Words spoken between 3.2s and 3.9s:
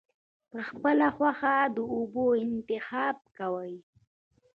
کوي-